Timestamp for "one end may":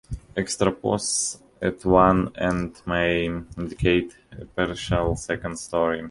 1.85-3.25